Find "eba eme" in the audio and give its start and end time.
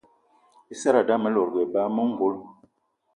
1.65-2.01